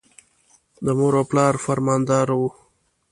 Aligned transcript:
د 0.85 0.87
مور 0.97 1.13
او 1.19 1.25
پلار 1.31 1.53
فرمانبردار 1.65 2.27
و. 2.39 2.41